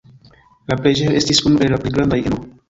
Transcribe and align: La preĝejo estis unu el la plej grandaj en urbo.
La 0.71 0.77
preĝejo 0.79 1.13
estis 1.19 1.43
unu 1.51 1.61
el 1.67 1.71
la 1.75 1.79
plej 1.85 1.93
grandaj 1.99 2.21
en 2.25 2.39
urbo. 2.41 2.51